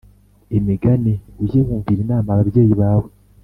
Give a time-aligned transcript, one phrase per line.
[0.57, 3.09] Imigani Ujye wumvira inama ababyeyi bawe